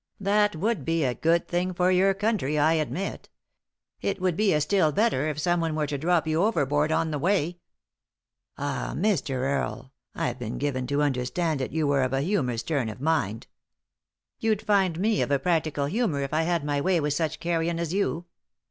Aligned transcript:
"That 0.19 0.55
would 0.55 0.83
be 0.83 1.03
a 1.03 1.13
good 1.13 1.47
thing 1.47 1.75
for 1.75 1.91
your 1.91 2.15
country, 2.15 2.57
I 2.57 2.73
admit 2.73 3.29
It 4.01 4.19
would 4.19 4.35
be 4.35 4.51
a 4.51 4.59
still 4.59 4.91
better 4.91 5.27
if 5.27 5.37
someone 5.37 5.75
were 5.75 5.85
to 5.85 5.97
drop 5.99 6.27
you 6.27 6.41
overboard 6.41 6.91
on 6.91 7.11
the 7.11 7.19
way." 7.19 7.59
"Ah, 8.57 8.93
Mr. 8.95 9.29
Earie, 9.41 9.91
I've 10.15 10.39
been 10.39 10.57
given 10.57 10.87
to 10.87 11.03
understand 11.03 11.59
that 11.59 11.71
you 11.71 11.85
were 11.85 12.01
of 12.01 12.13
a 12.13 12.21
humorous 12.21 12.63
turn 12.63 12.89
of 12.89 12.99
mind."" 12.99 13.45
You'd 14.39 14.63
find 14.65 14.99
me 14.99 15.21
of 15.21 15.29
a 15.29 15.37
practical 15.37 15.85
humour 15.85 16.21
if 16.23 16.33
I 16.33 16.41
had 16.49 16.63
my 16.65 16.81
way 16.81 16.99
with 16.99 17.13
such 17.13 17.39
carrion 17.39 17.77
as 17.79 17.93
you. 17.93 18.25